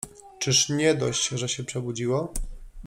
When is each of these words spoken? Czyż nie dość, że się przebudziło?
Czyż 0.39 0.69
nie 0.69 0.95
dość, 0.95 1.27
że 1.27 1.49
się 1.49 1.63
przebudziło? 1.63 2.33